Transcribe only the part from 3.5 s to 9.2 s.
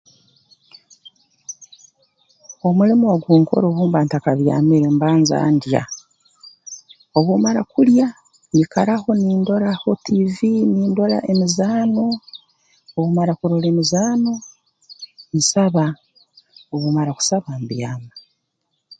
obu mba ntakabyamire mbanza ndya obu mmara kulya nyikaraho